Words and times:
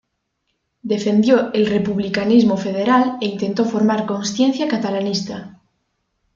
Defendió 0.81 1.53
el 1.53 1.67
republicanismo 1.67 2.57
federal 2.57 3.19
e 3.21 3.25
intentó 3.27 3.65
formar 3.65 4.07
consciencia 4.07 4.67
catalanista. 4.67 5.61